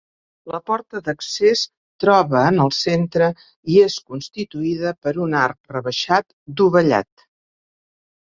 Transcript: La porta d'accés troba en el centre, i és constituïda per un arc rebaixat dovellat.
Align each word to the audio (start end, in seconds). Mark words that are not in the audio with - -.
La 0.51 0.59
porta 0.67 0.99
d'accés 1.07 1.59
troba 2.03 2.39
en 2.51 2.57
el 2.63 2.71
centre, 2.77 3.27
i 3.73 3.77
és 3.89 3.97
constituïda 4.13 4.95
per 5.03 5.13
un 5.27 5.37
arc 5.43 5.75
rebaixat 5.77 6.27
dovellat. 6.63 7.27